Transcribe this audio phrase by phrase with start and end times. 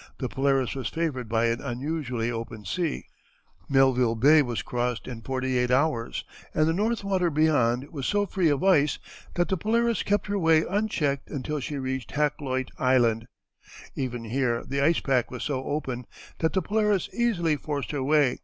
[0.18, 3.06] ]The Polaris was favored by an unusually open sea;
[3.66, 6.22] Melville Bay was crossed in forty eight hours
[6.52, 8.98] and the "North Water" beyond was so free of ice
[9.36, 13.26] that the Polaris kept her way unchecked until she reached Hakluyt Island;
[13.96, 16.04] even here the ice pack was so open
[16.40, 18.40] that the Polaris easily forced her way.